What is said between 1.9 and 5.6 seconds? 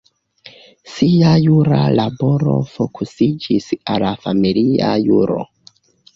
laboro fokusiĝis al la familia juro.